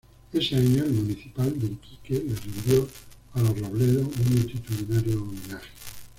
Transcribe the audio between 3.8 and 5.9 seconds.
un multitudinario homenaje.